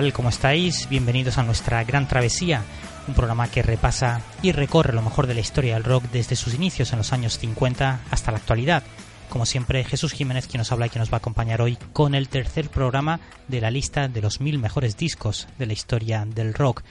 [0.00, 0.12] tal?
[0.14, 0.88] ¿Cómo estáis?
[0.88, 2.62] Bienvenidos a nuestra gran travesía,
[3.06, 6.54] un programa que repasa y recorre lo mejor de la historia del rock desde sus
[6.54, 8.82] inicios en los años 50 hasta la actualidad.
[9.28, 12.14] Como siempre, Jesús Jiménez quien nos habla y quien nos va a acompañar hoy con
[12.14, 16.54] el tercer programa de la lista de los mil mejores discos de la historia del
[16.54, 16.82] rock.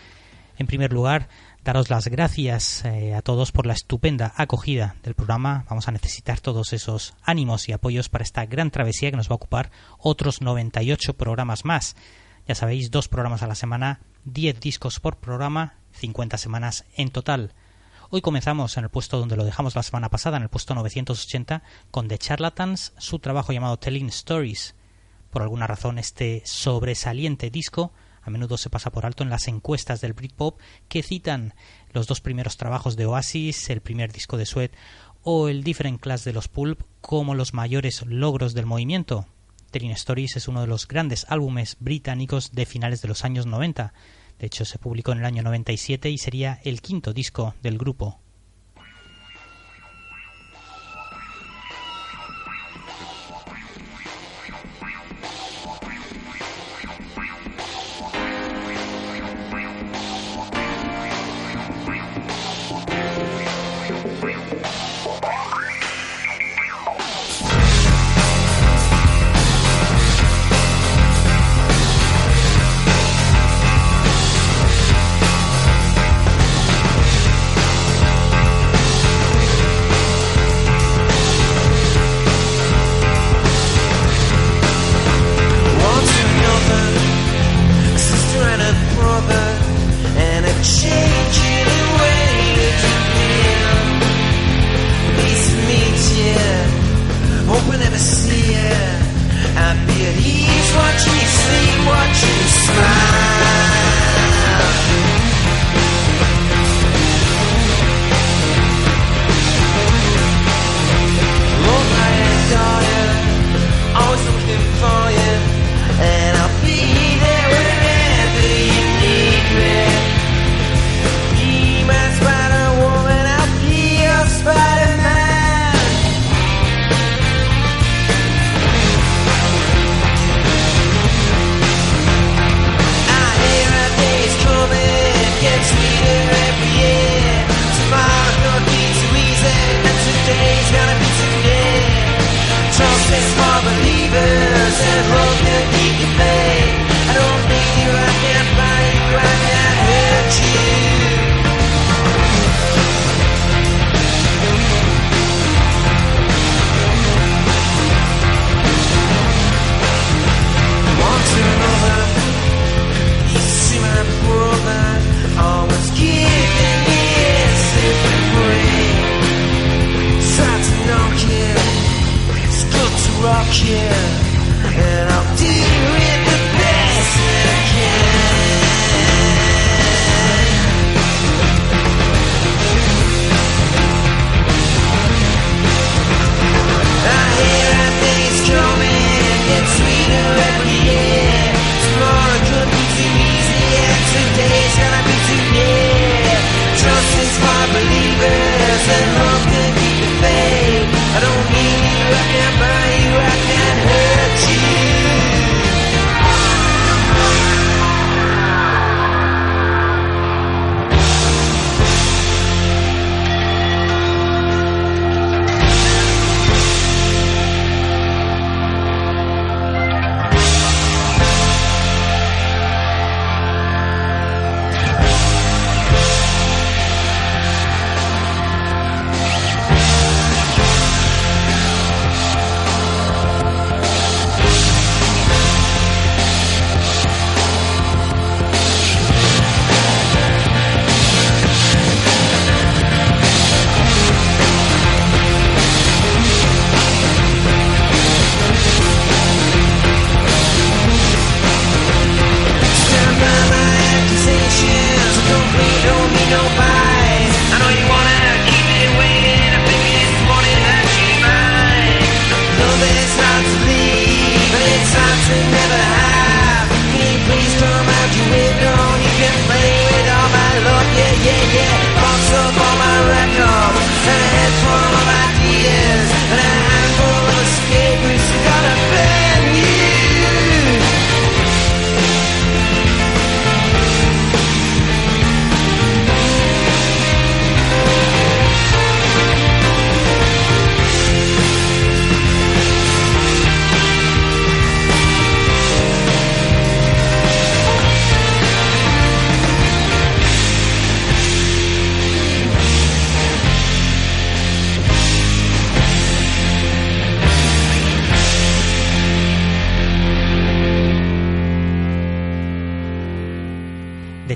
[0.60, 1.30] En primer lugar,
[1.64, 5.66] daros las gracias eh, a todos por la estupenda acogida del programa.
[5.68, 9.34] Vamos a necesitar todos esos ánimos y apoyos para esta gran travesía que nos va
[9.34, 11.96] a ocupar otros 98 programas más.
[12.50, 17.54] Ya sabéis, dos programas a la semana, 10 discos por programa, 50 semanas en total.
[18.10, 21.62] Hoy comenzamos en el puesto donde lo dejamos la semana pasada, en el puesto 980,
[21.92, 24.74] con The Charlatans, su trabajo llamado Telling Stories.
[25.30, 30.02] Por alguna razón, este sobresaliente disco a menudo se pasa por alto en las encuestas
[30.02, 31.54] del Britpop que citan
[31.94, 34.72] los dos primeros trabajos de Oasis, el primer disco de Sweat
[35.22, 39.28] o el Different Class de los Pulp como los mayores logros del movimiento.
[39.72, 43.94] Telling Stories es uno de los grandes álbumes británicos de finales de los años 90.
[44.40, 48.20] De hecho, se publicó en el año 97 y sería el quinto disco del grupo.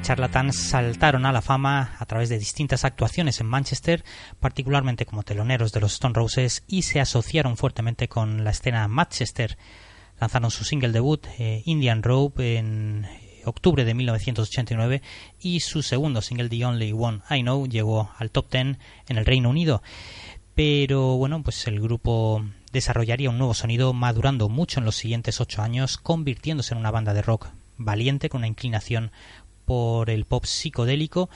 [0.03, 4.03] Charlatán saltaron a la fama a través de distintas actuaciones en Manchester,
[4.41, 9.57] particularmente como teloneros de los Stone Roses, y se asociaron fuertemente con la escena Manchester.
[10.19, 13.07] Lanzaron su single debut, eh, Indian Rope, en
[13.45, 15.01] octubre de 1989
[15.39, 18.77] y su segundo single, The Only One I Know, llegó al top 10
[19.07, 19.81] en el Reino Unido.
[20.53, 25.61] Pero bueno, pues el grupo desarrollaría un nuevo sonido madurando mucho en los siguientes ocho
[25.61, 27.47] años, convirtiéndose en una banda de rock
[27.77, 29.11] valiente con una inclinación
[29.65, 31.30] por el pop psicodélico,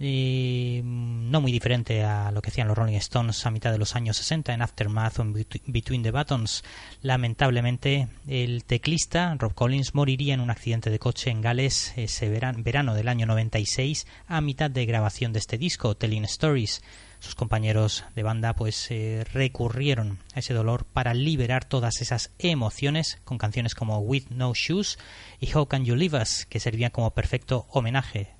[0.00, 3.94] eh, no muy diferente a lo que hacían los Rolling Stones a mitad de los
[3.94, 5.32] años 60 en Aftermath o en
[5.66, 6.64] Between the Buttons.
[7.02, 12.94] Lamentablemente, el teclista Rob Collins moriría en un accidente de coche en Gales ese verano
[12.94, 16.82] del año 96 a mitad de grabación de este disco, Telling Stories
[17.24, 23.18] sus compañeros de banda pues eh, recurrieron a ese dolor para liberar todas esas emociones
[23.24, 24.98] con canciones como With No Shoes
[25.40, 28.34] y How Can You Leave Us que servían como perfecto homenaje.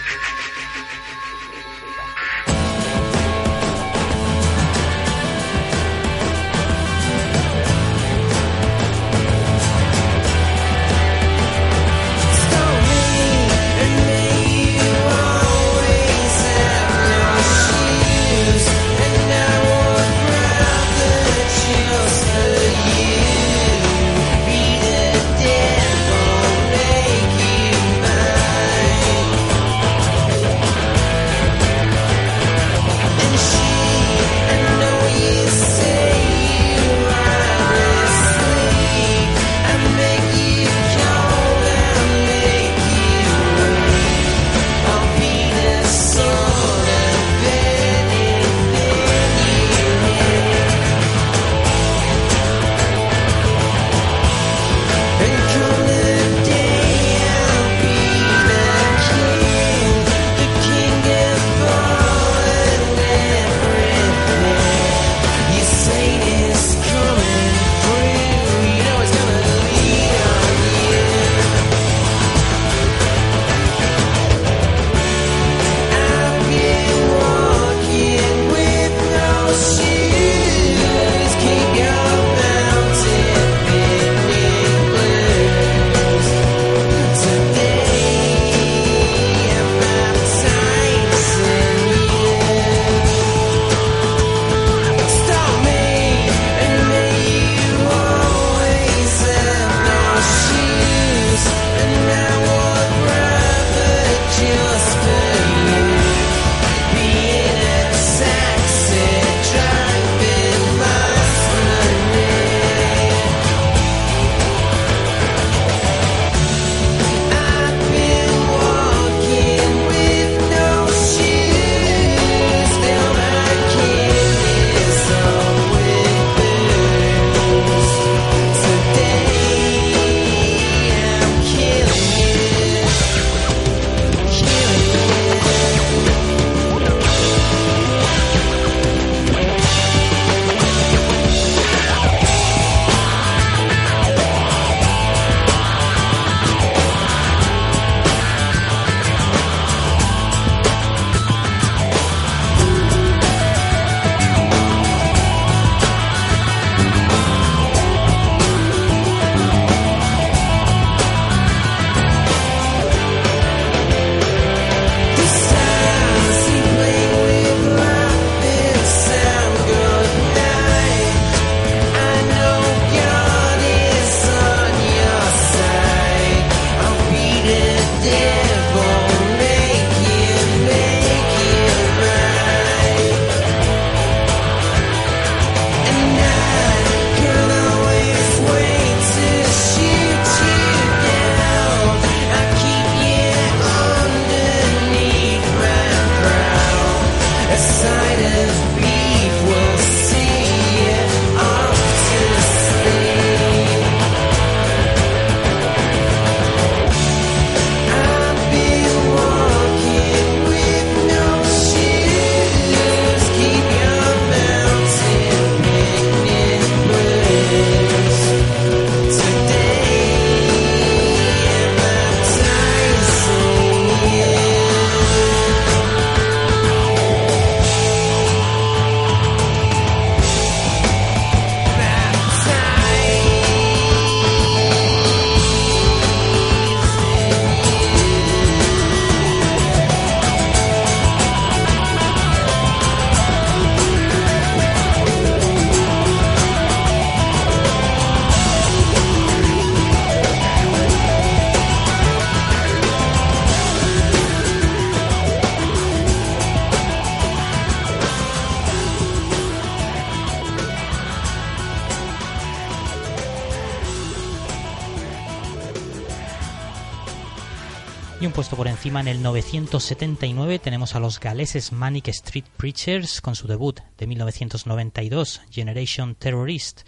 [268.85, 274.07] encima en el 979 tenemos a los galeses Manic Street Preachers con su debut de
[274.07, 276.83] 1992, Generation Terrorist,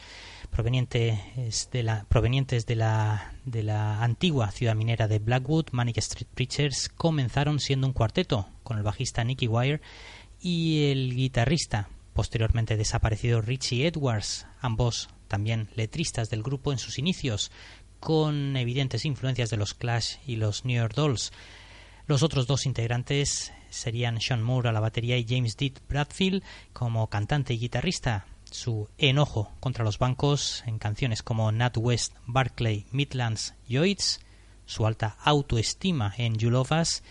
[0.50, 1.19] provenientes
[2.11, 5.69] provenientes de la, de la antigua ciudad minera de Blackwood.
[5.73, 9.81] Manic Street Preachers comenzaron siendo un cuarteto con el bajista Nicky Wire
[10.38, 17.50] y el guitarrista posteriormente desaparecido Richie Edwards, ambos también letristas del grupo en sus inicios,
[18.00, 21.33] con evidentes influencias de los Clash y los New York Dolls.
[22.06, 27.08] Los otros dos integrantes serían Sean Moore a la batería y James Deed Bradfield como
[27.08, 28.26] cantante y guitarrista.
[28.48, 34.20] Su enojo contra los bancos en canciones como Nat West, Barclay, Midlands, Yoids,
[34.66, 37.02] su alta autoestima en You Love Us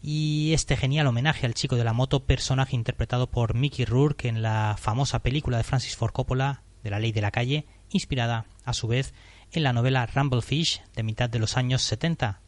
[0.00, 4.42] y este genial homenaje al chico de la moto, personaje interpretado por Mickey Rourke en
[4.42, 8.74] la famosa película de Francis Ford Coppola de La Ley de la Calle, inspirada a
[8.74, 9.12] su vez
[9.50, 12.42] en la novela Rumblefish de mitad de los años 70,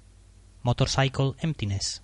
[0.63, 2.01] Motorcycle Emptiness.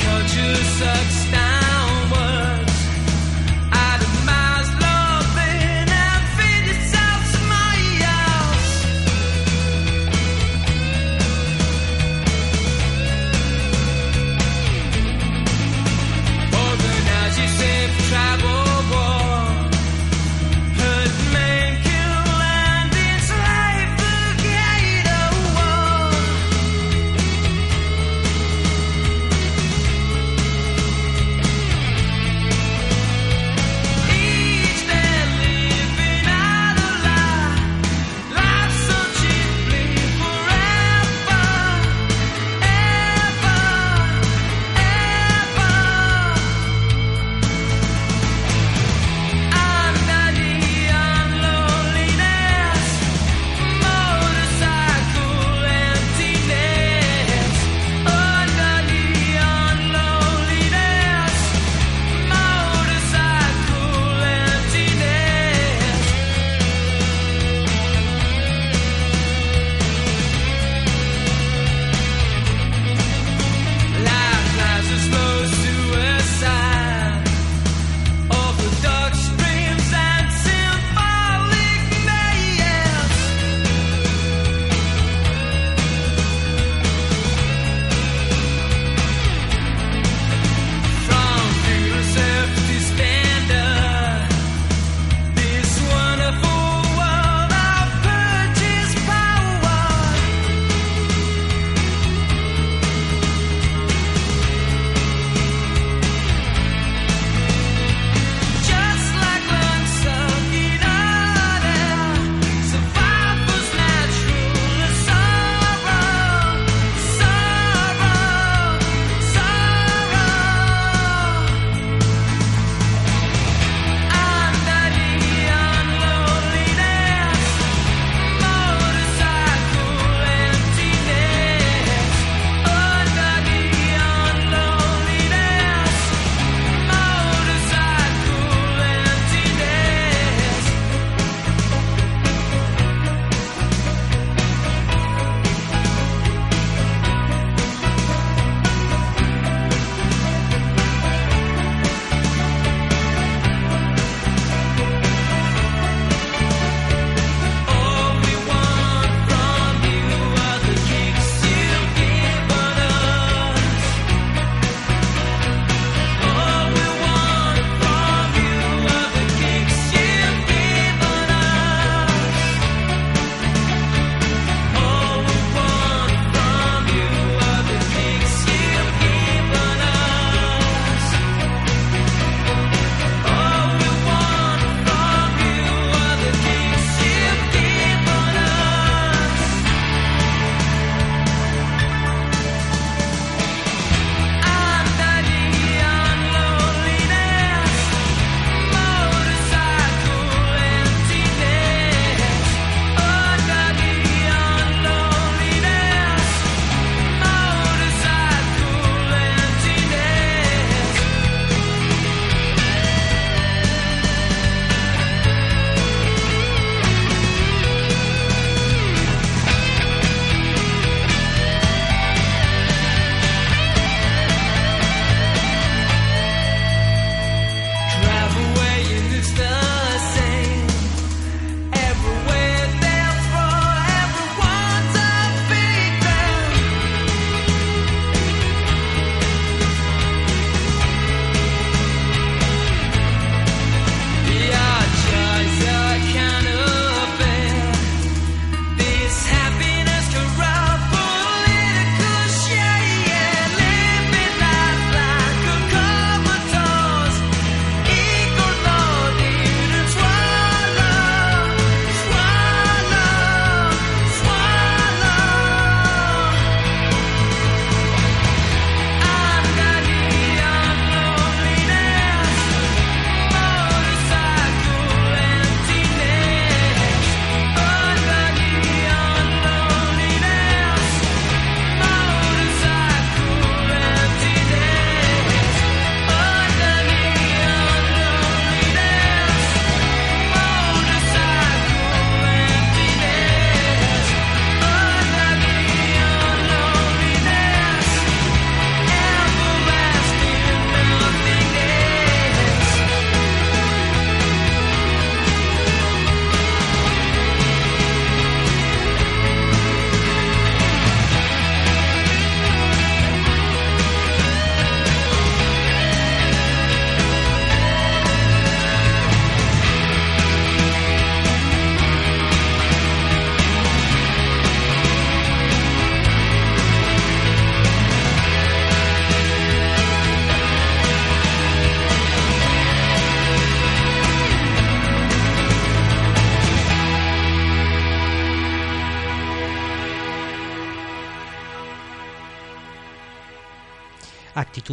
[0.00, 1.51] Culture sucks down.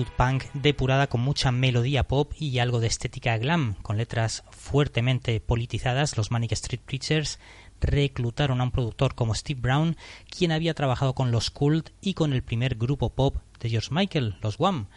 [0.07, 6.17] Punk depurada con mucha melodía pop y algo de estética glam, con letras fuertemente politizadas,
[6.17, 7.39] los Manic Street Preachers
[7.81, 9.97] reclutaron a un productor como Steve Brown,
[10.29, 14.37] quien había trabajado con los Cult y con el primer grupo pop de George Michael,
[14.41, 14.87] los Wham,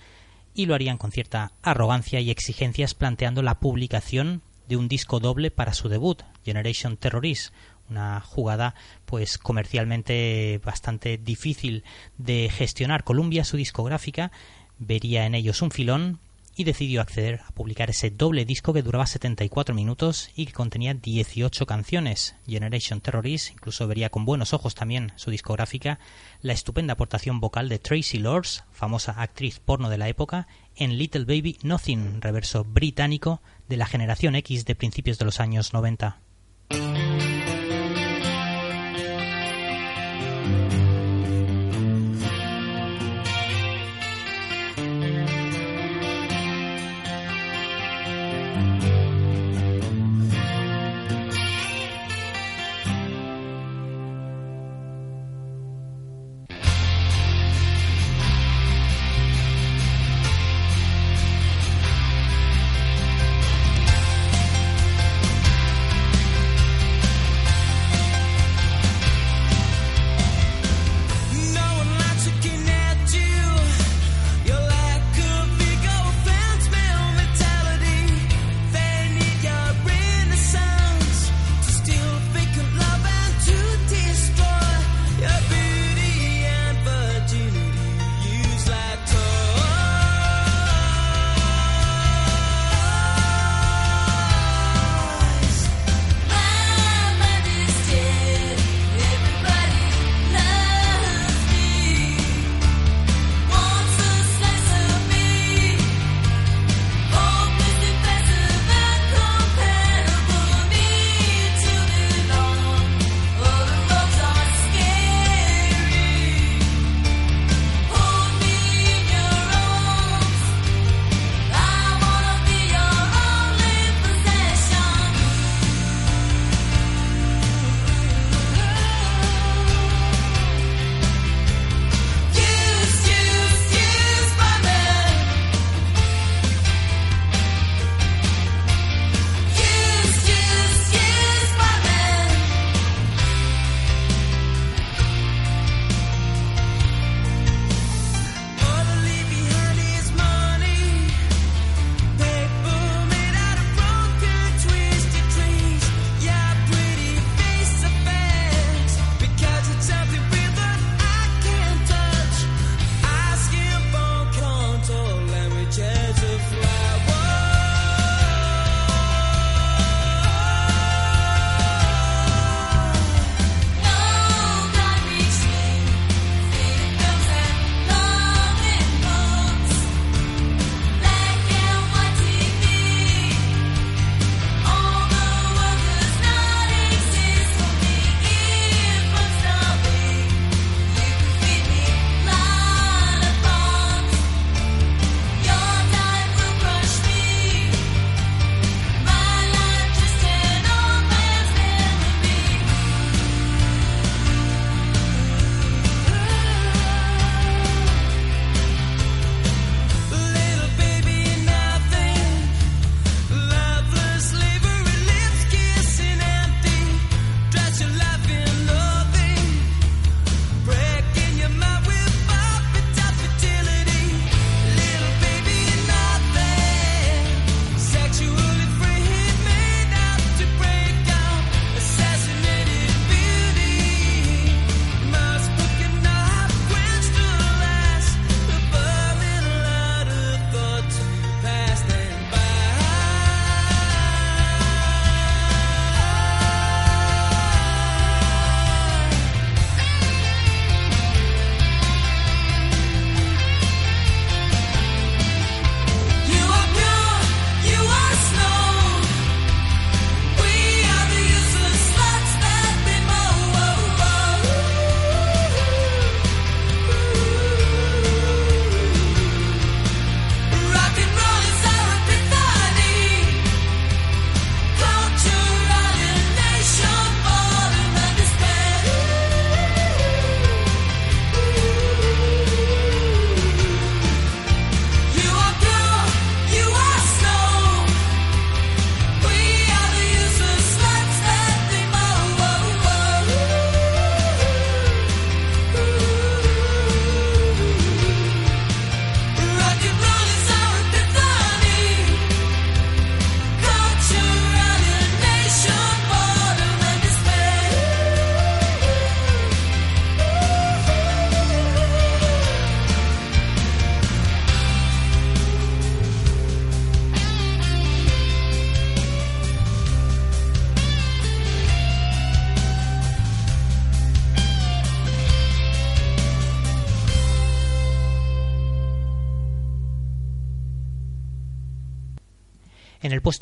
[0.54, 5.50] y lo harían con cierta arrogancia y exigencias planteando la publicación de un disco doble
[5.50, 7.52] para su debut, Generation Terrorist,
[7.90, 11.84] una jugada pues comercialmente bastante difícil
[12.16, 13.04] de gestionar.
[13.04, 14.32] Columbia, su discográfica,
[14.78, 16.18] vería en ellos un filón
[16.54, 20.94] y decidió acceder a publicar ese doble disco que duraba 74 minutos y que contenía
[20.94, 22.35] 18 canciones.
[22.46, 25.98] Generation Terrorist incluso vería con buenos ojos también su discográfica
[26.42, 31.24] la estupenda aportación vocal de Tracy Lords, famosa actriz porno de la época, en Little
[31.24, 36.20] Baby Nothing, reverso británico de la generación X de principios de los años 90.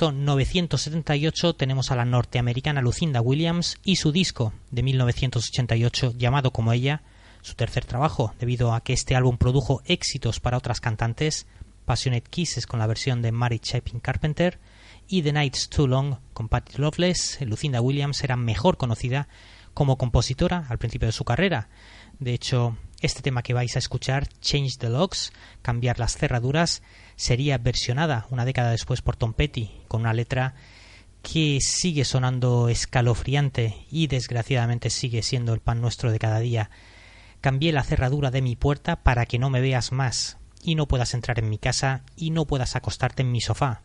[0.00, 6.72] Puesto 978 tenemos a la norteamericana Lucinda Williams y su disco de 1988 llamado como
[6.72, 7.02] ella,
[7.42, 11.46] su tercer trabajo, debido a que este álbum produjo éxitos para otras cantantes,
[11.84, 14.58] Passionate Kisses con la versión de Mary Chapin Carpenter
[15.06, 19.28] y The Night's Too Long con Patty Loveless, Lucinda Williams era mejor conocida
[19.74, 21.68] como compositora al principio de su carrera.
[22.18, 26.82] De hecho, este tema que vais a escuchar, Change the Locks, cambiar las cerraduras,
[27.20, 30.54] sería versionada una década después por Tom Petty, con una letra
[31.22, 36.70] que sigue sonando escalofriante y desgraciadamente sigue siendo el pan nuestro de cada día.
[37.42, 41.12] Cambié la cerradura de mi puerta para que no me veas más y no puedas
[41.12, 43.82] entrar en mi casa y no puedas acostarte en mi sofá.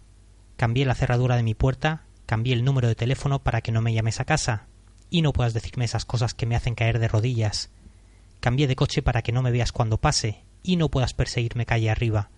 [0.55, 3.93] Cambié la cerradura de mi puerta, cambié el número de teléfono para que no me
[3.93, 4.67] llames a casa
[5.09, 7.69] y no puedas decirme esas cosas que me hacen caer de rodillas.
[8.39, 11.89] Cambié de coche para que no me veas cuando pase y no puedas perseguirme calle
[11.89, 12.29] arriba.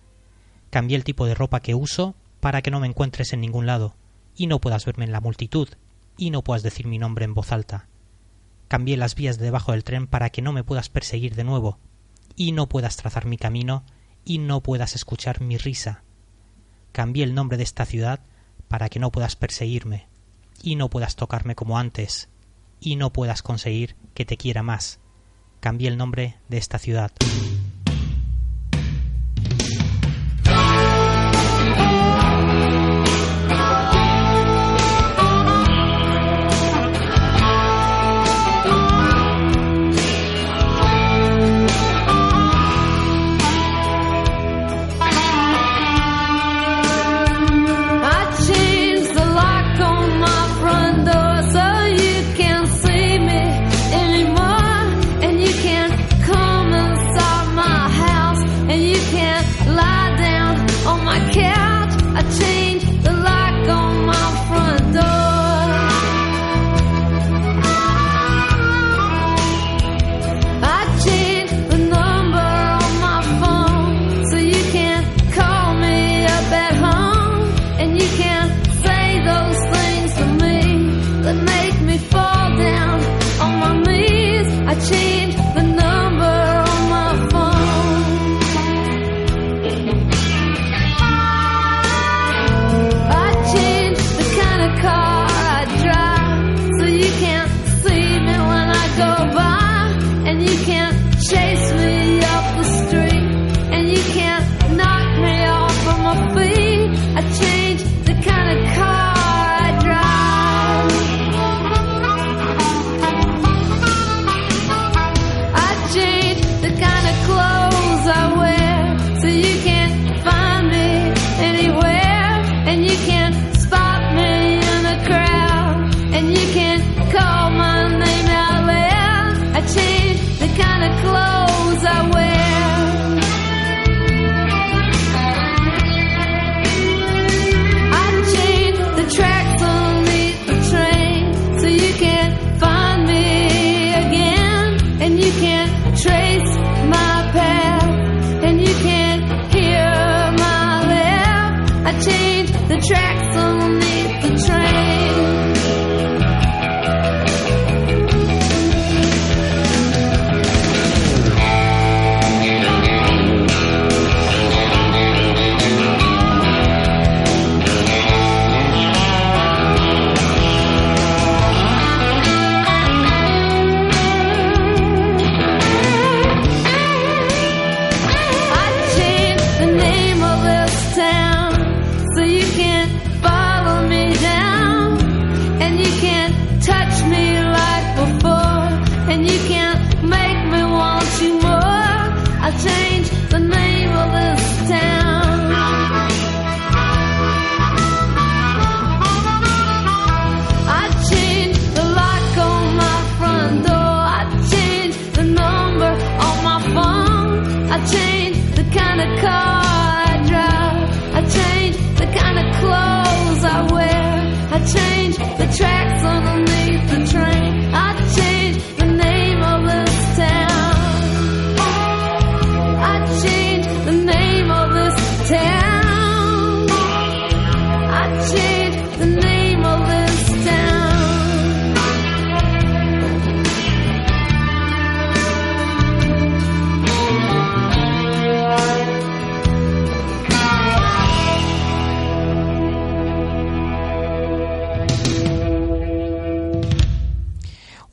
[0.70, 3.96] Cambié el tipo de ropa que uso para que no me encuentres en ningún lado
[4.34, 5.68] y no puedas verme en la multitud
[6.16, 7.88] y no puedas decir mi nombre en voz alta.
[8.68, 11.78] Cambié las vías de debajo del tren para que no me puedas perseguir de nuevo
[12.36, 13.84] y no puedas trazar mi camino
[14.24, 16.02] y no puedas escuchar mi risa.
[16.92, 18.20] Cambié el nombre de esta ciudad
[18.68, 20.06] para que no puedas perseguirme
[20.62, 22.28] y no puedas tocarme como antes
[22.80, 25.00] y no puedas conseguir que te quiera más
[25.60, 27.12] cambié el nombre de esta ciudad.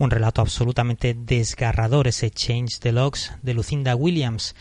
[0.06, 4.56] Un relato absolutamente desgarrador ese Change the Logs de Lucinda Williams,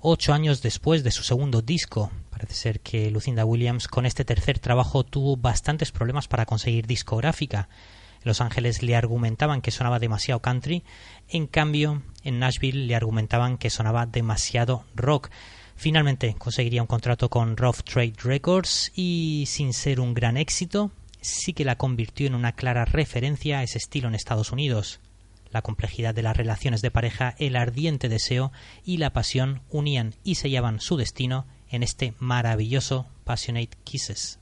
[0.00, 2.10] ocho años después de su segundo disco.
[2.30, 7.68] Parece ser que Lucinda Williams con este tercer trabajo tuvo bastantes problemas para conseguir discográfica.
[8.14, 10.82] En Los Ángeles le argumentaban que sonaba demasiado country,
[11.28, 15.28] en cambio en Nashville le argumentaban que sonaba demasiado rock.
[15.76, 20.90] Finalmente conseguiría un contrato con Rough Trade Records y sin ser un gran éxito,
[21.26, 25.00] sí que la convirtió en una clara referencia a ese estilo en Estados Unidos.
[25.50, 28.52] La complejidad de las relaciones de pareja, el ardiente deseo
[28.84, 34.38] y la pasión unían y sellaban su destino en este maravilloso Passionate Kisses.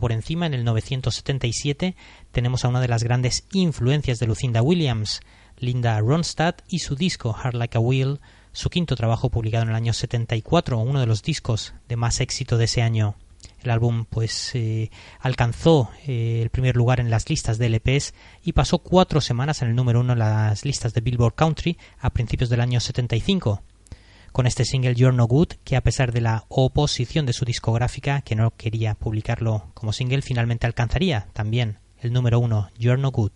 [0.00, 1.94] Por encima, en el 977,
[2.30, 5.20] tenemos a una de las grandes influencias de Lucinda Williams,
[5.58, 8.20] Linda Ronstadt, y su disco Hard Like a Wheel,
[8.52, 12.58] su quinto trabajo publicado en el año 74, uno de los discos de más éxito
[12.58, 13.16] de ese año.
[13.62, 18.52] El álbum pues eh, alcanzó eh, el primer lugar en las listas de LPs y
[18.52, 22.50] pasó cuatro semanas en el número uno en las listas de Billboard Country a principios
[22.50, 23.62] del año 75
[24.32, 28.22] con este single You're No Good, que a pesar de la oposición de su discográfica,
[28.22, 33.32] que no quería publicarlo como single, finalmente alcanzaría también el número uno, You're No Good.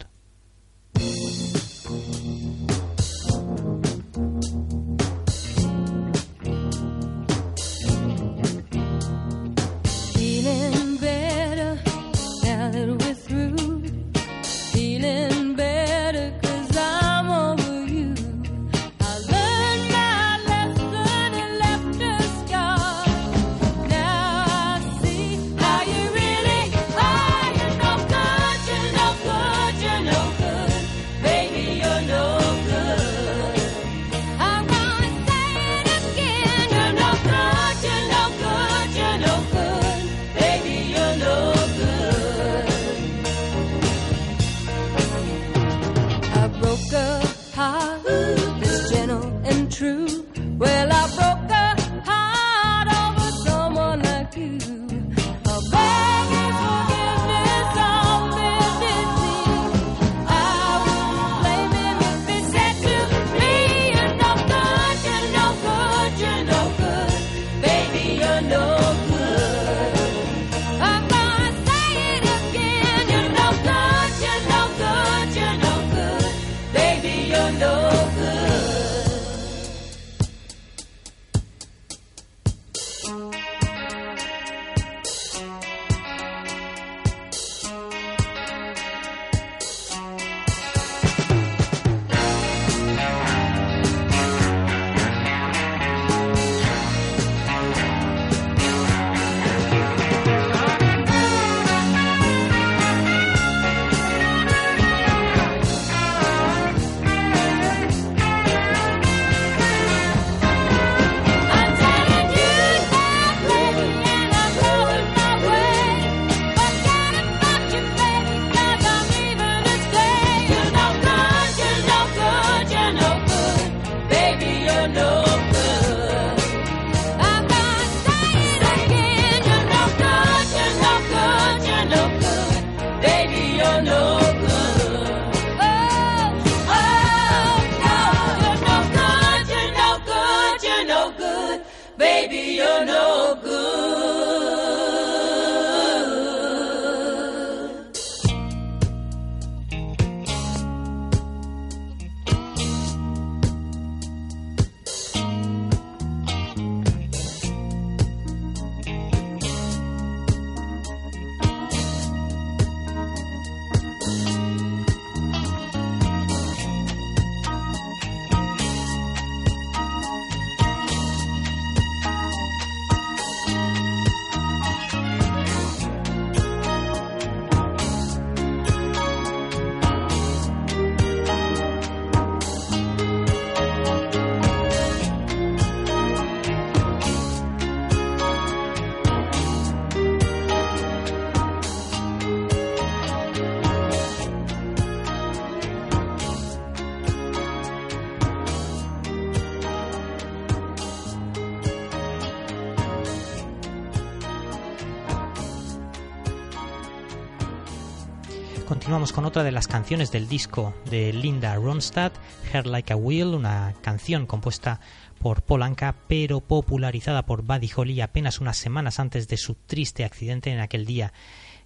[209.37, 212.15] Otra de las canciones del disco de Linda Ronstadt,
[212.51, 214.81] Hair Like a Wheel, una canción compuesta
[215.19, 220.51] por Polanca, pero popularizada por Buddy Holly apenas unas semanas antes de su triste accidente
[220.51, 221.13] en aquel día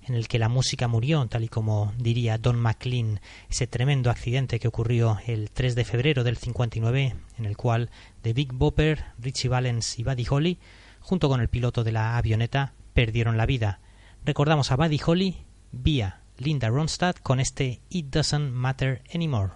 [0.02, 4.58] en el que la música murió, tal y como diría Don McLean, ese tremendo accidente
[4.58, 7.90] que ocurrió el 3 de febrero del 59, en el cual
[8.22, 10.58] The Big Bopper, Richie Valens y Buddy Holly,
[10.98, 13.78] junto con el piloto de la avioneta, perdieron la vida.
[14.24, 19.50] Recordamos a Buddy Holly vía Linda Ronstadt con este It Doesn't Matter Anymore.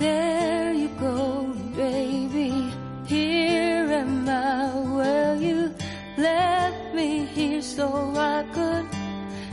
[0.00, 2.72] There you go, baby.
[3.06, 4.72] Here am I.
[4.96, 5.72] Well, you
[6.18, 7.86] left me here so
[8.16, 8.86] I could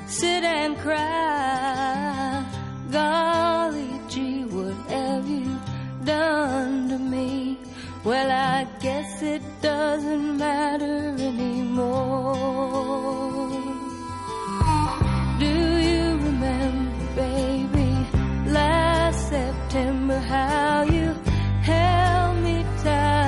[0.08, 2.44] sit and cry.
[2.90, 5.56] Golly gee, what have you
[6.04, 7.60] done to me?
[8.04, 12.36] Well, I guess it doesn't matter anymore.
[15.40, 17.92] Do you remember, baby,
[18.52, 21.14] last September, how you
[21.62, 23.23] held me tight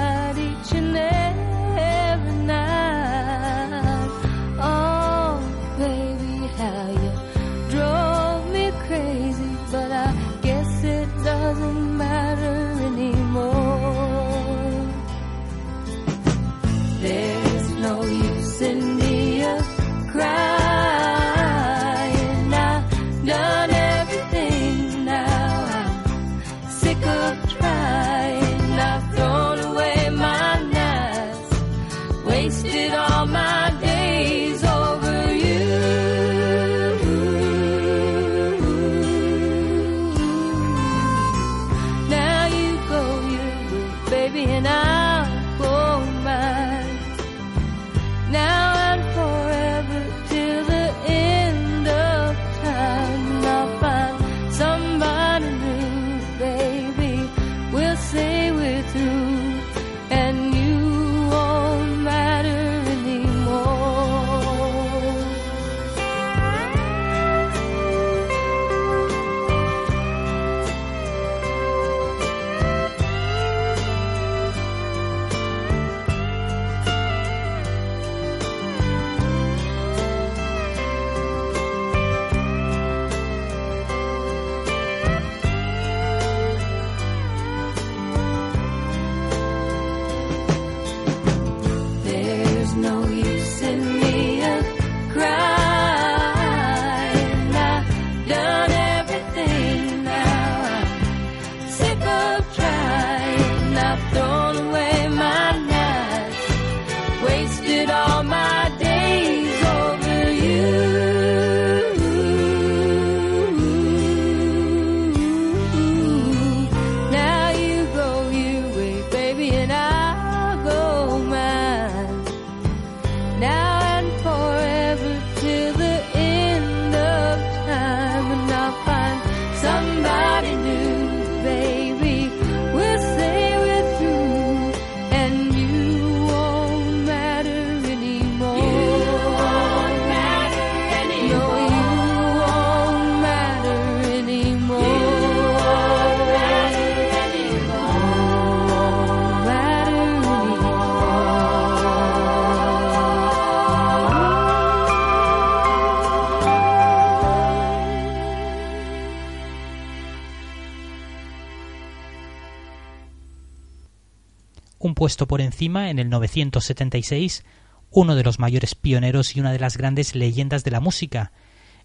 [165.06, 167.45] puesto por encima en el 976,
[167.91, 171.32] uno de los mayores pioneros y una de las grandes leyendas de la música,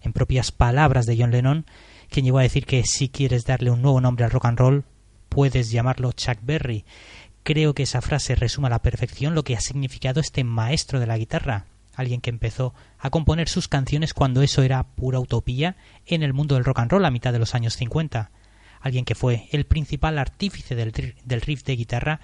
[0.01, 1.67] en propias palabras de John Lennon,
[2.09, 4.85] quien llegó a decir que si quieres darle un nuevo nombre al rock and roll,
[5.29, 6.83] puedes llamarlo Chuck Berry.
[7.43, 11.05] Creo que esa frase resume a la perfección lo que ha significado este maestro de
[11.05, 16.23] la guitarra, alguien que empezó a componer sus canciones cuando eso era pura utopía en
[16.23, 18.31] el mundo del rock and roll a mitad de los años 50,
[18.79, 20.91] alguien que fue el principal artífice del,
[21.23, 22.19] del riff de guitarra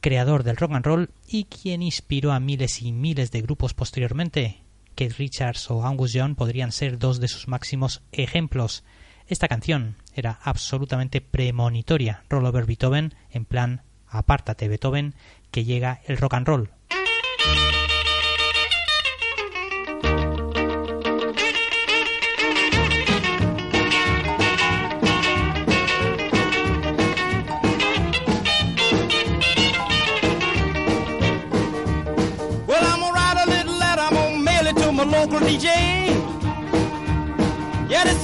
[0.00, 4.62] creador del rock and roll y quien inspiró a miles y miles de grupos posteriormente.
[4.94, 8.84] Keith Richards o Angus Young podrían ser dos de sus máximos ejemplos.
[9.28, 12.24] Esta canción era absolutamente premonitoria.
[12.28, 15.14] Roll over Beethoven, en plan apártate Beethoven,
[15.50, 16.70] que llega el rock and roll.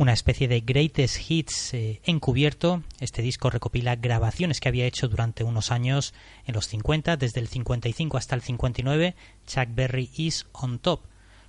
[0.00, 2.82] Una especie de greatest hits eh, encubierto.
[3.00, 6.14] Este disco recopila grabaciones que había hecho durante unos años
[6.46, 9.14] en los 50, desde el 55 hasta el 59.
[9.46, 11.02] Chuck Berry is on top,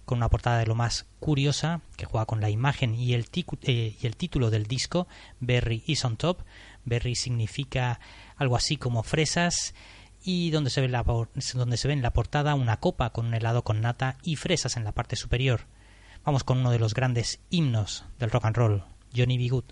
[0.04, 3.26] con una portada de lo más curiosa que juega con la imagen y el,
[3.62, 5.08] eh, el título del disco,
[5.40, 6.40] Berry is on top.
[6.84, 8.02] Berry significa
[8.36, 9.74] algo así como fresas
[10.26, 13.34] y donde se, ve la, donde se ve en la portada una copa con un
[13.34, 15.68] helado con nata y fresas en la parte superior.
[16.24, 18.84] Vamos con uno de los grandes himnos del rock and roll,
[19.16, 19.50] Johnny B.
[19.50, 19.66] Good.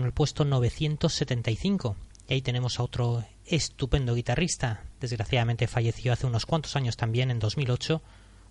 [0.00, 1.94] Con el puesto 975.
[2.26, 4.82] Y ahí tenemos a otro estupendo guitarrista.
[4.98, 8.00] Desgraciadamente falleció hace unos cuantos años también, en 2008.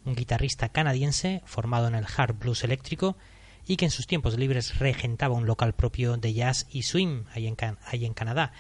[0.06, 3.18] Un guitarrista canadiense formado en el hard blues eléctrico
[3.66, 7.48] y que en sus tiempos libres regentaba un local propio de jazz y swing ahí
[7.48, 8.52] en, ahí en Canadá.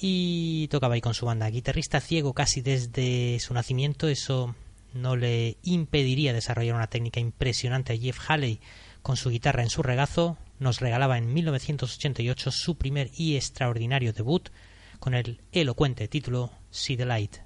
[0.00, 1.50] Y tocaba ahí con su banda.
[1.50, 4.54] Guitarrista ciego casi desde su nacimiento, eso
[4.94, 8.60] no le impediría desarrollar una técnica impresionante a Jeff Haley
[9.02, 14.48] con su guitarra en su regazo, nos regalaba en 1988 su primer y extraordinario debut
[14.98, 17.38] con el elocuente título See the Light.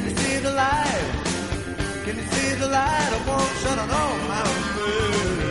[0.00, 1.10] Can you see the light?
[2.06, 3.10] Can you see the light?
[3.12, 4.42] I won't shut it off, my
[4.74, 5.44] food.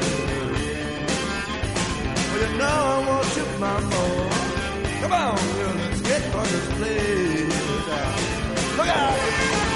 [2.31, 4.31] Well, you know I won't shoot my phone.
[5.01, 7.57] Come on, girl, let's get from this place.
[8.75, 9.68] Look out!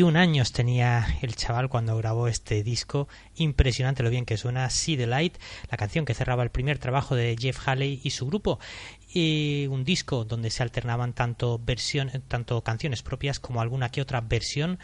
[0.00, 3.06] 21 años tenía el chaval cuando grabó este disco.
[3.34, 5.36] Impresionante lo bien que suena See the Light,
[5.70, 8.58] la canción que cerraba el primer trabajo de Jeff Haley y su grupo.
[9.12, 14.22] Y un disco donde se alternaban tanto, versión, tanto canciones propias como alguna que otra
[14.22, 14.78] versión,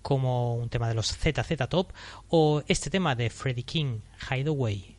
[0.00, 1.92] como un tema de los ZZ Top
[2.30, 3.98] o este tema de Freddie King,
[4.30, 4.96] Hideaway.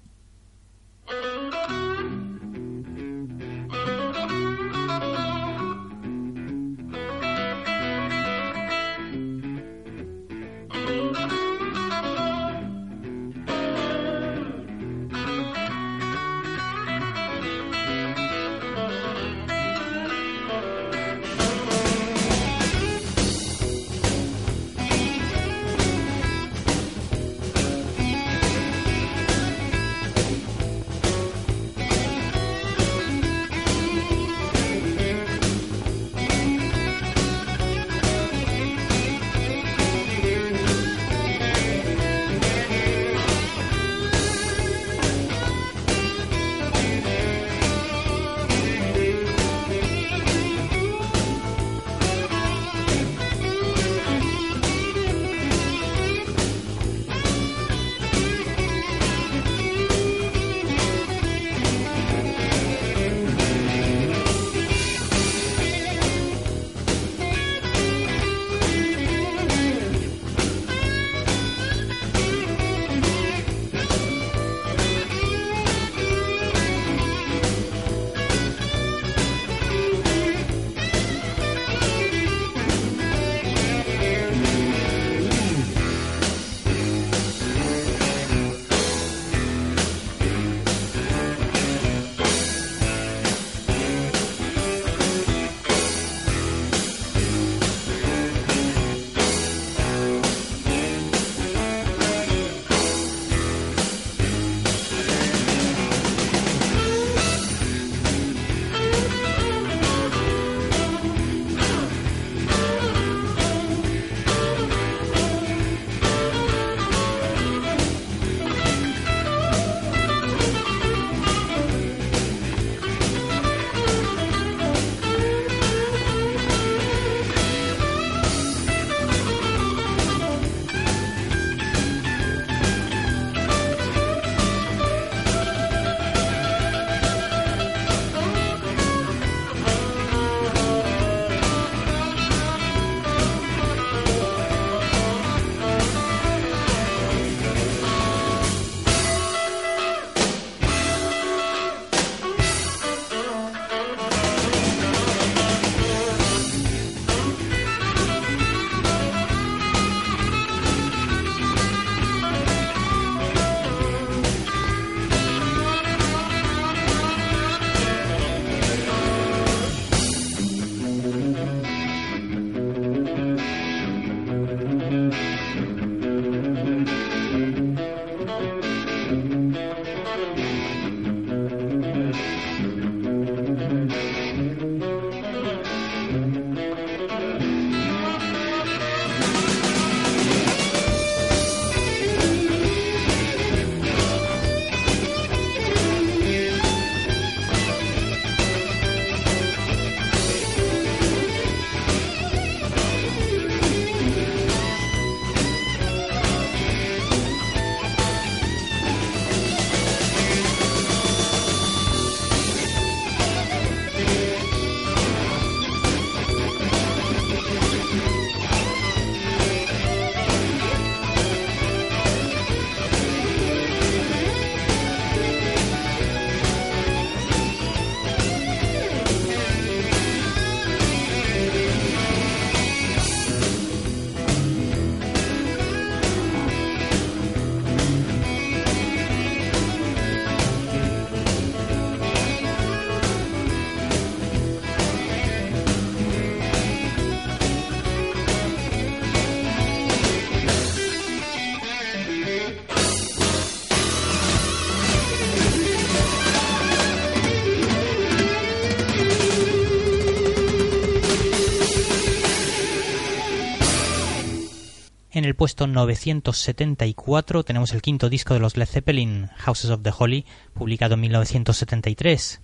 [265.44, 270.94] Puesto 974 tenemos el quinto disco de los Led Zeppelin, Houses of the Holy, publicado
[270.94, 272.40] en 1973.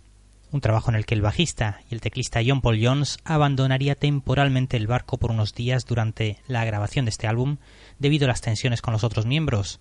[0.52, 4.76] un trabajo en el que el bajista y el teclista John Paul Jones abandonaría temporalmente
[4.76, 7.56] el barco por unos días durante la grabación de este álbum
[8.00, 9.80] debido a las tensiones con los otros miembros,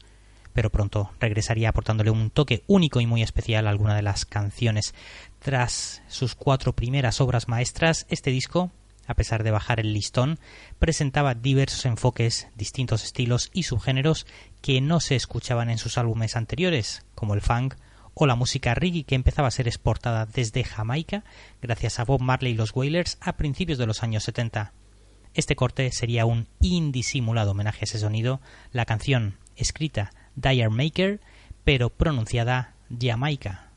[0.53, 4.95] pero pronto regresaría aportándole un toque único y muy especial a alguna de las canciones.
[5.41, 8.71] Tras sus cuatro primeras obras maestras, este disco,
[9.09, 10.39] a pesar de bajar el listón,
[10.79, 14.27] presentaba diversos enfoques, distintos estilos y subgéneros
[14.61, 17.75] que no se escuchaban en sus álbumes anteriores, como el funk
[18.13, 21.25] o la música reggae que empezaba a ser exportada desde Jamaica
[21.63, 24.73] gracias a Bob Marley y los Wailers a principios de los años 70.
[25.33, 28.41] Este corte sería un indisimulado homenaje a ese sonido,
[28.73, 31.21] la canción escrita Dire Maker,
[31.65, 33.68] pero pronunciada Jamaica.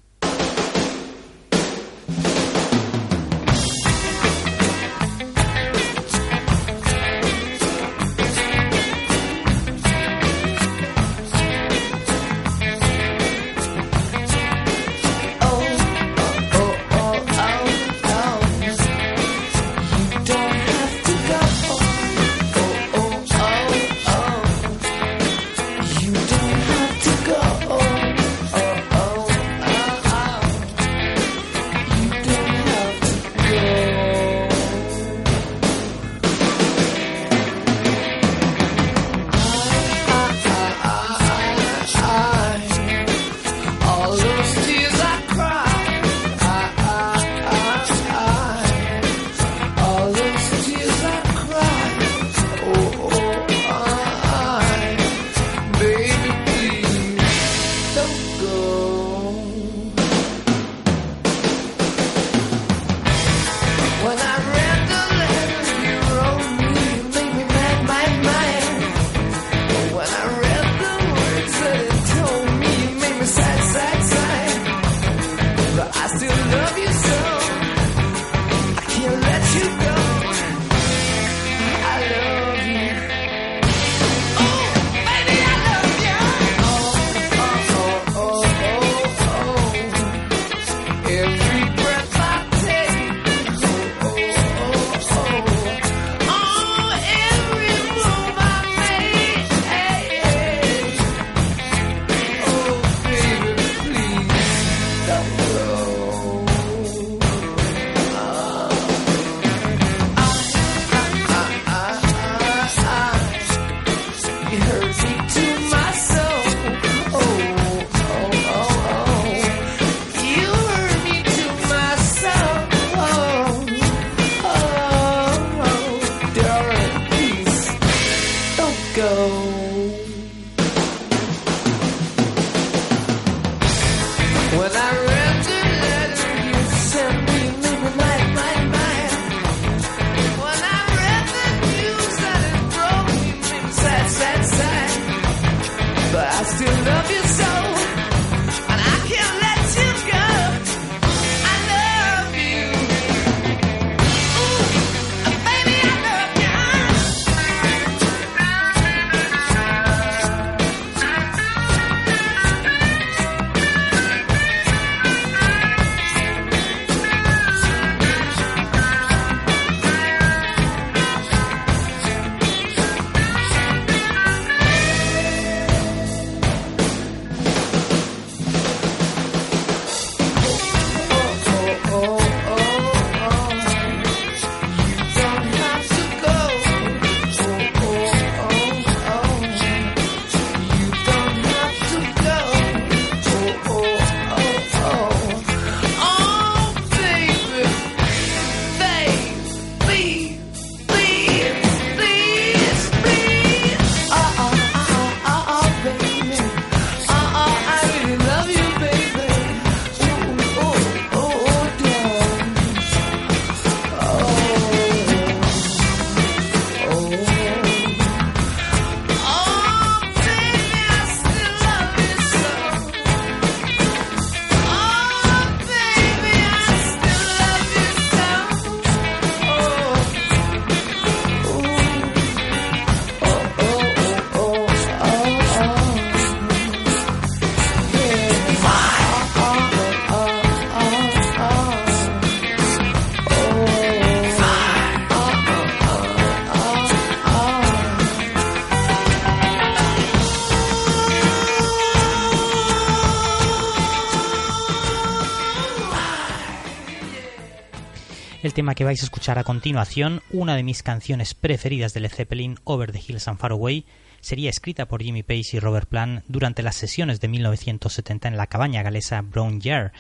[258.44, 262.10] El tema que vais a escuchar a continuación, una de mis canciones preferidas de Led
[262.12, 263.86] Zeppelin, Over the Hills and Far Away,
[264.20, 268.48] sería escrita por Jimmy Page y Robert Plant durante las sesiones de 1970 en la
[268.48, 269.94] cabaña galesa Brown Jar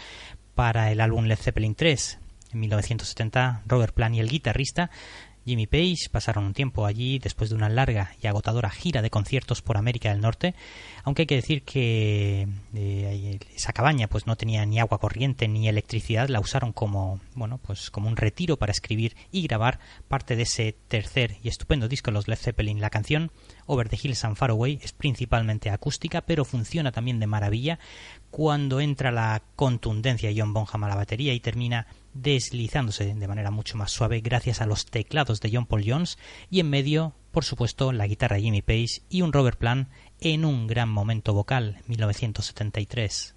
[0.55, 2.17] para el álbum Led Zeppelin 3.
[2.53, 4.89] En 1970, Robert Plant y el guitarrista
[5.45, 9.61] Jimmy Page pasaron un tiempo allí después de una larga y agotadora gira de conciertos
[9.61, 10.55] por América del Norte,
[11.03, 15.67] aunque hay que decir que eh, esa cabaña pues no tenía ni agua corriente ni
[15.67, 20.43] electricidad, la usaron como bueno pues como un retiro para escribir y grabar parte de
[20.43, 22.81] ese tercer y estupendo disco de los Led Zeppelin.
[22.81, 23.31] La canción
[23.65, 27.79] Over the Hills and Far Away es principalmente acústica, pero funciona también de maravilla
[28.29, 33.51] cuando entra la contundencia de John Bonham a la batería y termina deslizándose de manera
[33.51, 36.17] mucho más suave gracias a los teclados de John Paul Jones
[36.49, 39.89] y en medio, por supuesto, la guitarra Jimmy Page y un Robert Plant
[40.19, 43.35] en un gran momento vocal, 1973.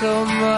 [0.00, 0.55] So much,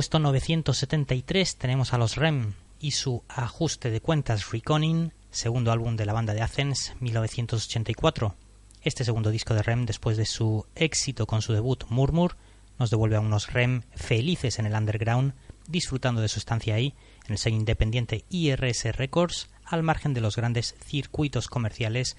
[0.00, 6.06] puesto 973 tenemos a los REM y su ajuste de cuentas Reconning, segundo álbum de
[6.06, 8.34] la banda de Athens, 1984.
[8.80, 12.38] Este segundo disco de REM, después de su éxito con su debut Murmur,
[12.78, 15.34] nos devuelve a unos REM felices en el underground,
[15.68, 16.94] disfrutando de su estancia ahí,
[17.26, 22.16] en el sello independiente IRS Records, al margen de los grandes circuitos comerciales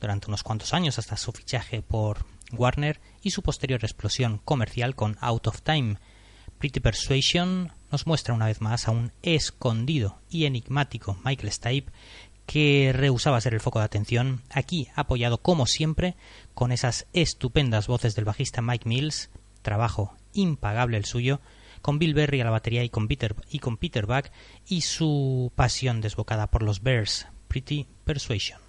[0.00, 5.18] durante unos cuantos años hasta su fichaje por Warner y su posterior explosión comercial con
[5.20, 5.96] Out of Time.
[6.64, 11.92] Pretty Persuasion nos muestra una vez más a un escondido y enigmático Michael Stipe
[12.46, 16.16] que rehusaba ser el foco de atención, aquí apoyado como siempre
[16.54, 19.28] con esas estupendas voces del bajista Mike Mills,
[19.60, 21.42] trabajo impagable el suyo,
[21.82, 24.30] con Bill Berry a la batería y con Peter, y con Peter Buck
[24.66, 28.63] y su pasión desbocada por los Bears, Pretty Persuasion.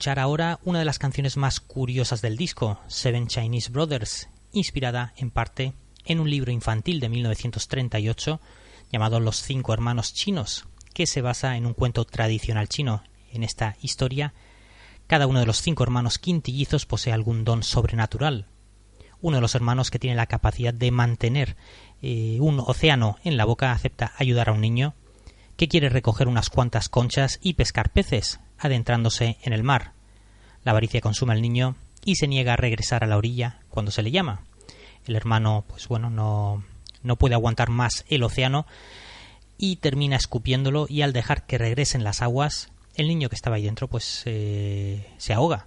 [0.00, 5.30] Escuchar ahora una de las canciones más curiosas del disco, Seven Chinese Brothers, inspirada en
[5.30, 5.74] parte
[6.06, 8.40] en un libro infantil de 1938
[8.90, 10.64] llamado Los cinco hermanos chinos,
[10.94, 13.02] que se basa en un cuento tradicional chino.
[13.30, 14.32] En esta historia,
[15.06, 18.46] cada uno de los cinco hermanos quintillizos posee algún don sobrenatural.
[19.20, 21.58] uno de los hermanos que tiene la capacidad de mantener
[22.00, 24.94] eh, un océano en la boca acepta ayudar a un niño
[25.58, 29.92] que quiere recoger unas cuantas conchas y pescar peces, adentrándose en el mar.
[30.64, 31.74] La avaricia consume al niño
[32.04, 34.42] y se niega a regresar a la orilla cuando se le llama.
[35.06, 36.62] El hermano, pues bueno, no,
[37.02, 38.66] no puede aguantar más el océano
[39.58, 43.64] y termina escupiéndolo y al dejar que regresen las aguas, el niño que estaba ahí
[43.64, 45.66] dentro pues eh, se ahoga.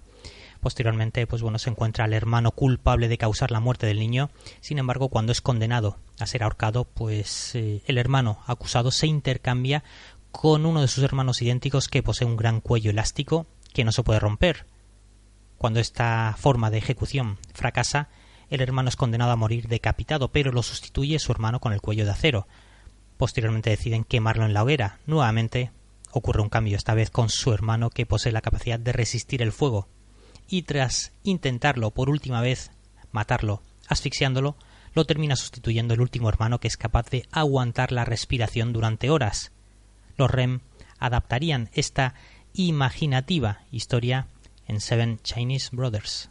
[0.60, 4.30] Posteriormente, pues bueno, se encuentra el hermano culpable de causar la muerte del niño.
[4.62, 9.84] Sin embargo, cuando es condenado a ser ahorcado, pues eh, el hermano acusado se intercambia
[10.40, 14.02] con uno de sus hermanos idénticos que posee un gran cuello elástico que no se
[14.02, 14.66] puede romper.
[15.58, 18.08] Cuando esta forma de ejecución fracasa,
[18.50, 22.04] el hermano es condenado a morir decapitado, pero lo sustituye su hermano con el cuello
[22.04, 22.48] de acero.
[23.16, 24.98] Posteriormente deciden quemarlo en la hoguera.
[25.06, 25.70] Nuevamente
[26.10, 29.52] ocurre un cambio, esta vez con su hermano que posee la capacidad de resistir el
[29.52, 29.88] fuego.
[30.48, 32.72] Y tras intentarlo por última vez,
[33.12, 34.56] matarlo, asfixiándolo,
[34.94, 39.52] lo termina sustituyendo el último hermano que es capaz de aguantar la respiración durante horas.
[40.16, 40.60] Los REM
[40.98, 42.14] adaptarían esta
[42.52, 44.28] imaginativa historia
[44.66, 46.30] en Seven Chinese Brothers.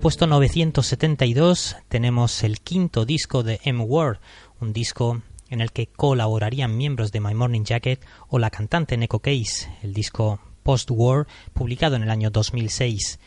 [0.00, 4.16] El puesto 972 tenemos el quinto disco de M Word,
[4.58, 5.20] un disco
[5.50, 9.92] en el que colaborarían miembros de My Morning Jacket o la cantante Neko Case, el
[9.92, 13.20] disco Post-War, publicado en el año 2006.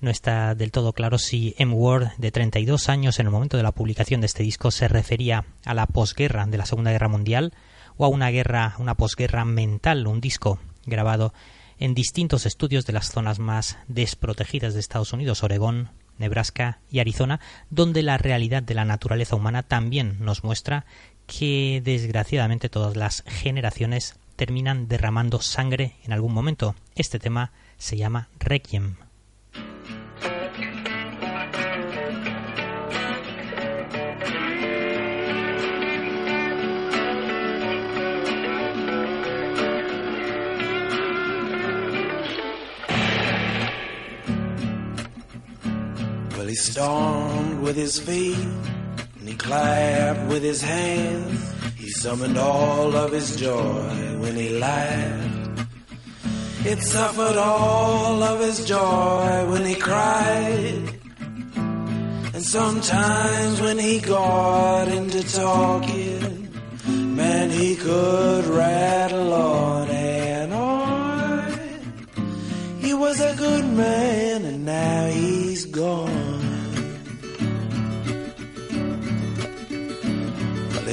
[0.00, 1.74] No está del todo claro si M.
[1.74, 5.46] Ward, de 32 años en el momento de la publicación de este disco, se refería
[5.64, 7.54] a la posguerra de la Segunda Guerra Mundial
[7.96, 11.34] o a una guerra, una posguerra mental, un disco grabado
[11.76, 17.40] en distintos estudios de las zonas más desprotegidas de Estados Unidos, Oregón, Nebraska y Arizona,
[17.70, 20.84] donde la realidad de la naturaleza humana también nos muestra
[21.26, 26.74] que desgraciadamente todas las generaciones terminan derramando sangre en algún momento.
[26.96, 28.96] Este tema se llama Requiem.
[46.54, 48.46] He stormed with his feet,
[49.18, 51.40] and he clapped with his hands.
[51.74, 55.66] He summoned all of his joy when he laughed.
[56.64, 60.90] It suffered all of his joy when he cried.
[62.34, 66.48] And sometimes when he got into talking,
[67.16, 71.52] man, he could rattle on and on.
[72.78, 76.23] He was a good man, and now he's gone.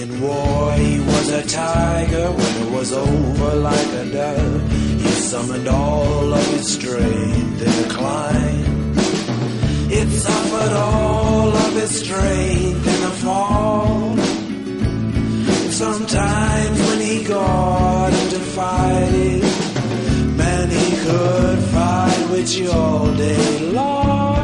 [0.01, 2.31] In war, he was a tiger.
[2.31, 7.89] When it was over, like a dove, he summoned all of his strength in a
[7.89, 8.93] climb.
[9.99, 14.17] It suffered all of his strength in a fall.
[15.69, 19.41] Sometimes when he got into fighting,
[20.37, 24.40] man, he could fight with you all day long.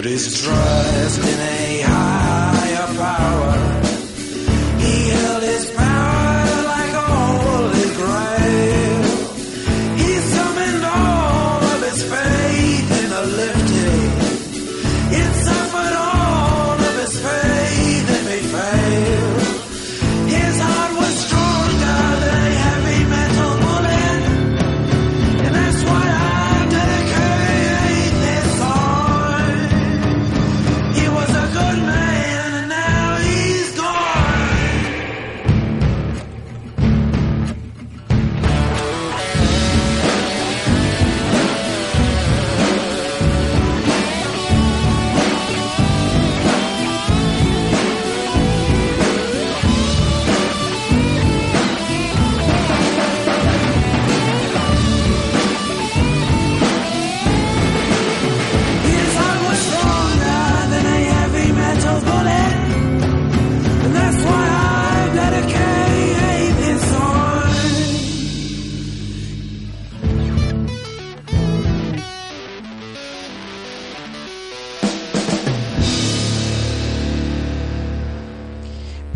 [0.00, 2.19] Road is driving a high.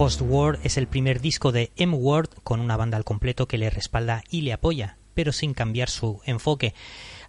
[0.05, 1.97] Post-War es el primer disco de M.
[1.97, 5.89] Ward con una banda al completo que le respalda y le apoya, pero sin cambiar
[5.89, 6.75] su enfoque.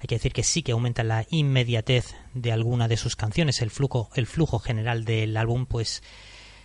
[0.01, 3.61] Hay que decir que sí que aumenta la inmediatez de alguna de sus canciones.
[3.61, 6.03] El flujo, el flujo general del álbum, pues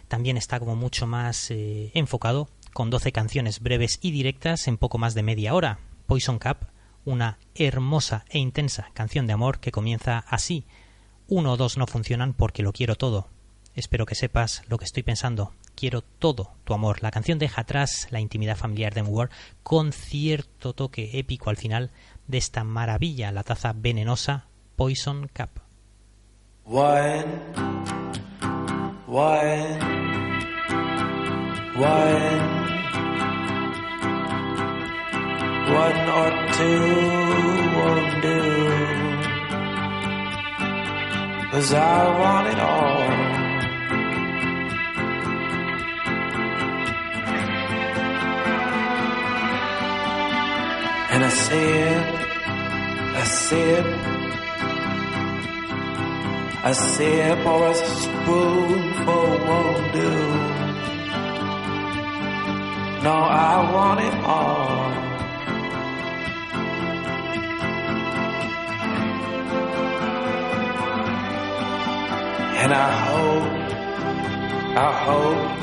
[0.08, 4.98] también está como mucho más eh, enfocado, con 12 canciones breves y directas en poco
[4.98, 5.78] más de media hora.
[6.08, 6.66] Poison Cup,
[7.04, 10.64] una hermosa e intensa canción de amor que comienza así.
[11.28, 13.28] Uno o dos no funcionan porque lo quiero todo.
[13.76, 15.52] Espero que sepas lo que estoy pensando.
[15.80, 17.02] Quiero todo tu amor.
[17.02, 19.30] La canción deja atrás la intimidad familiar de Ward
[19.62, 21.90] con cierto toque épico al final
[22.26, 24.44] de esta maravilla, la taza venenosa
[24.76, 25.62] Poison Cup.
[26.66, 27.24] One,
[36.10, 37.10] or two
[41.72, 43.29] I want it all.
[51.20, 52.06] And a sip,
[53.14, 53.86] a sip,
[56.64, 60.12] a sip or a spoonful won't do.
[63.04, 64.92] No, I want it all.
[72.62, 73.52] And I hope,
[74.78, 75.60] I hope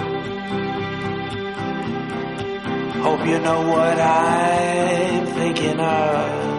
[3.08, 6.58] Hope you know what I'm thinking of.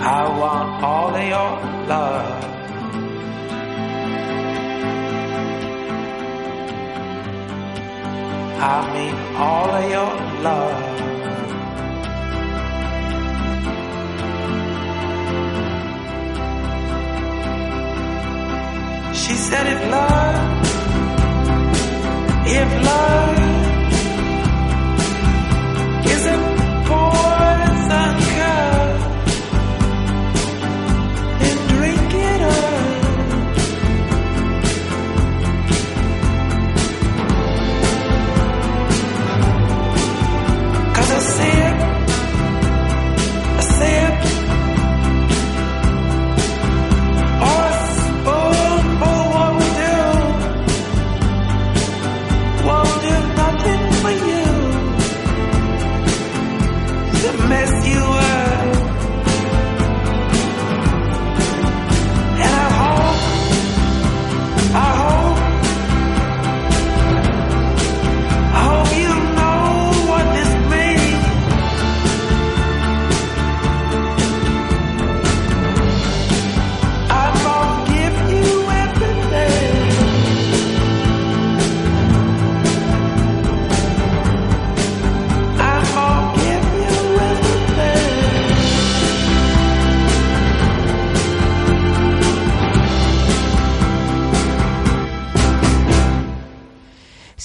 [0.00, 1.52] I want all of your
[1.92, 2.44] love.
[8.66, 10.12] I mean all of your
[10.48, 10.94] love.
[19.22, 20.73] She said if love,
[22.46, 23.53] if love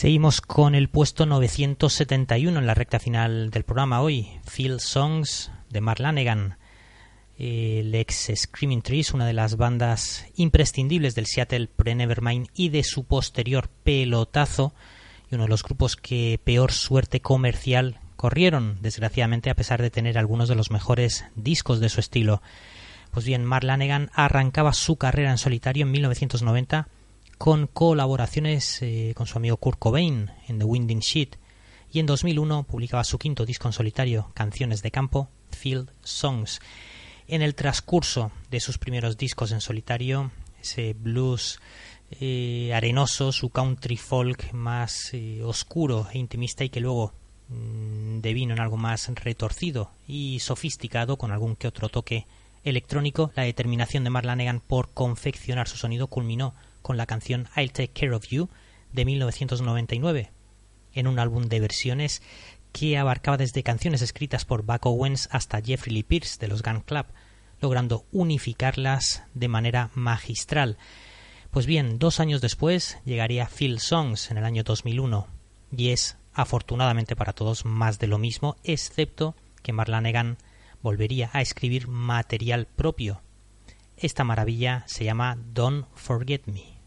[0.10, 5.82] Seguimos con el puesto 971 en la recta final del programa hoy, Field Songs de
[5.82, 6.58] Mark Lanegan.
[7.38, 13.04] El ex Screaming Trees, una de las bandas imprescindibles del Seattle Pre-Nevermind y de su
[13.04, 14.74] posterior pelotazo,
[15.30, 20.18] y uno de los grupos que peor suerte comercial corrieron, desgraciadamente, a pesar de tener
[20.18, 22.42] algunos de los mejores discos de su estilo.
[23.12, 26.88] Pues bien, Mark Lanegan arrancaba su carrera en solitario en 1990
[27.40, 31.38] con colaboraciones eh, con su amigo Kurt Cobain en The Winding Sheet
[31.90, 36.60] y en 2001 publicaba su quinto disco en solitario, Canciones de Campo, Field Songs.
[37.30, 41.62] En el transcurso de sus primeros discos en solitario, ese blues
[42.12, 47.14] eh, arenoso, su country folk más eh, oscuro e intimista y que luego
[47.48, 52.28] mm, devino en algo más retorcido y sofisticado con algún que otro toque
[52.66, 57.72] electrónico, la determinación de Mark Lanegan por confeccionar su sonido culminó con la canción I'll
[57.72, 58.50] Take Care of You
[58.94, 60.32] de 1999,
[60.94, 62.22] en un álbum de versiones
[62.72, 66.82] que abarcaba desde canciones escritas por Buck Owens hasta Jeffrey Lee Pierce de los Gun
[66.82, 67.06] Club,
[67.62, 70.78] logrando unificarlas de manera magistral.
[71.52, 75.28] Pues bien, dos años después llegaría Field Songs en el año 2001,
[75.76, 80.38] y es, afortunadamente para todos, más de lo mismo, excepto que Marlanegan
[80.82, 83.22] volvería a escribir material propio.
[84.02, 86.80] Esta maravilla se llama Don't Forget Me.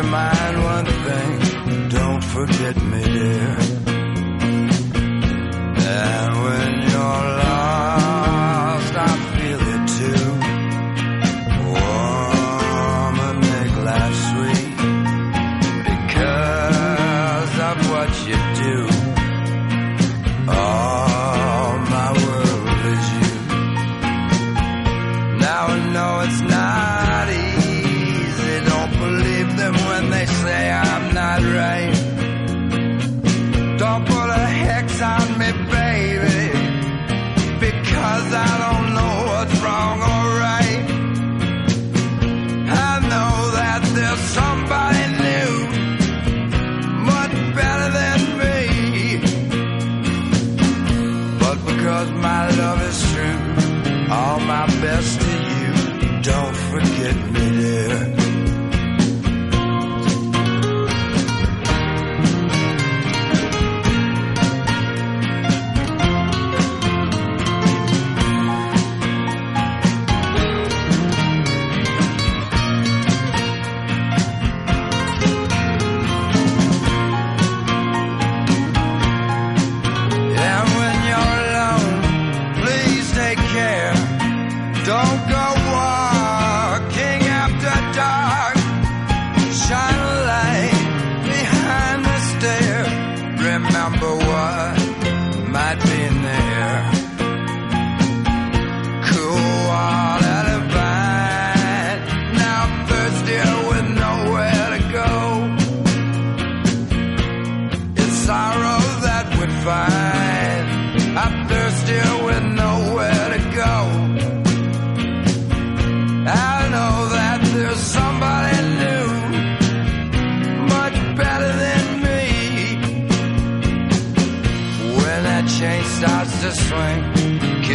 [0.00, 3.79] In mind one thing, don't forget me, dear.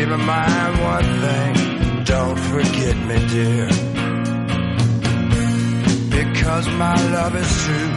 [0.06, 3.68] Keep in mind one thing, don't forget me, dear.
[6.12, 7.92] Because my love is true,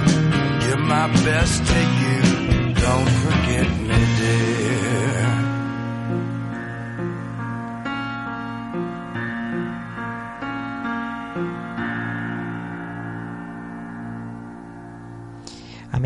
[0.64, 2.72] give my best to you.
[2.72, 4.68] Don't forget me, dear.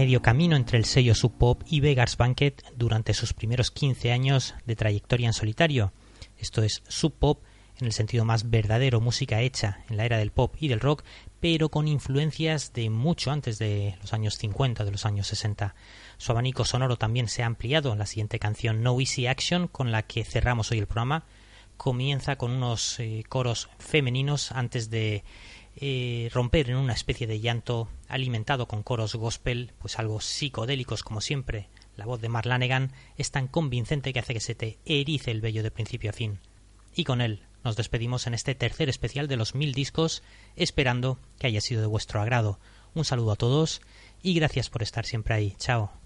[0.03, 4.57] Medio camino entre el sello Sub Pop y Vegas Banquet durante sus primeros 15 años
[4.67, 5.93] de trayectoria en solitario.
[6.39, 7.45] Esto es Sub Pop
[7.79, 11.05] en el sentido más verdadero, música hecha en la era del pop y del rock,
[11.39, 15.77] pero con influencias de mucho antes de los años 50, de los años 60.
[16.17, 20.03] Su abanico sonoro también se ha ampliado la siguiente canción No Easy Action, con la
[20.03, 21.27] que cerramos hoy el programa.
[21.77, 25.23] Comienza con unos eh, coros femeninos antes de
[25.77, 31.21] eh, romper en una especie de llanto alimentado con coros gospel, pues algo psicodélicos como
[31.21, 31.69] siempre.
[31.97, 35.63] La voz de Marlanegan es tan convincente que hace que se te erice el vello
[35.63, 36.39] de principio a fin.
[36.95, 40.23] Y con él nos despedimos en este tercer especial de los mil discos,
[40.57, 42.59] esperando que haya sido de vuestro agrado.
[42.95, 43.81] Un saludo a todos
[44.23, 45.55] y gracias por estar siempre ahí.
[45.59, 46.02] Chao.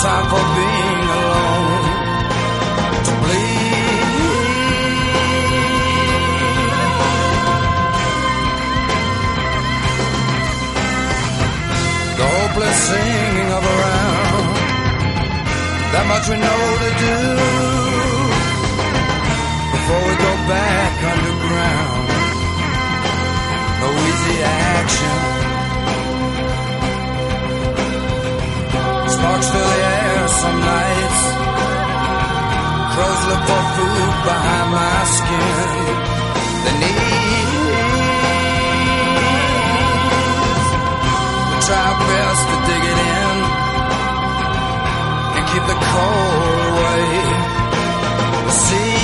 [0.00, 1.84] Time for being alone.
[3.06, 3.58] To bleed.
[12.18, 14.54] the hopeless singing of around.
[15.92, 17.18] That much we know to do
[19.74, 22.06] before we go back underground.
[23.82, 25.18] No easy action.
[29.14, 29.87] Sparks fill the
[30.42, 31.20] some nights.
[32.92, 35.68] Crows look for food behind my skin.
[36.64, 37.08] The need
[41.66, 43.36] try our best to dig it in
[45.36, 47.04] and keep the cold away.
[48.62, 48.94] See,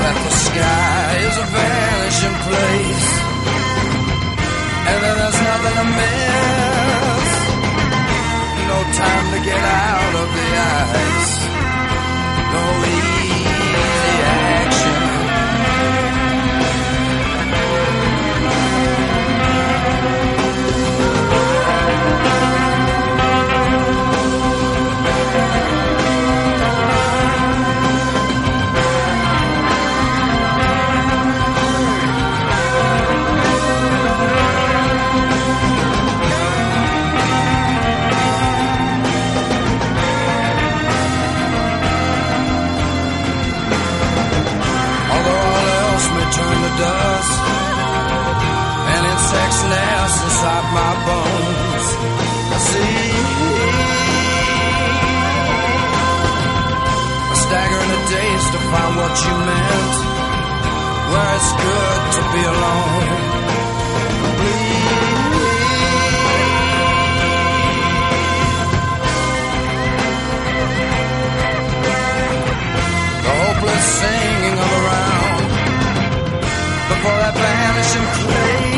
[0.00, 3.31] that the sky is a vanishing place,
[4.92, 7.30] and then there's nothing to miss.
[8.70, 10.48] No time to get out of the
[10.90, 11.32] ice.
[12.54, 13.11] No easy
[49.34, 51.86] And insects inside my bones.
[52.52, 53.00] I see.
[57.30, 59.94] I stagger in the days to find what you meant.
[61.10, 63.20] Where it's good to be alone.
[73.24, 75.44] The hopeless singing of around.
[76.90, 78.71] Before that vanishing place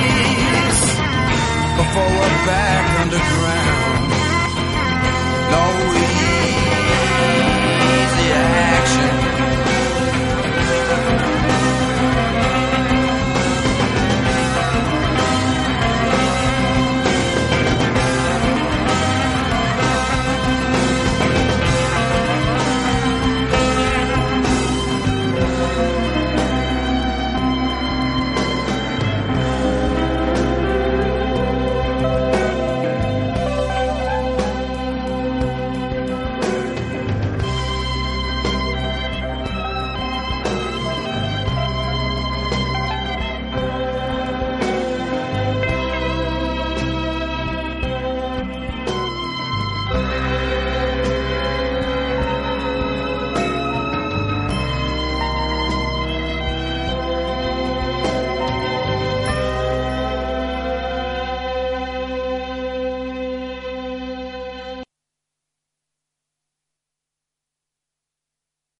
[1.95, 4.11] for we're back underground.
[5.55, 5.65] No
[7.95, 9.14] easy action.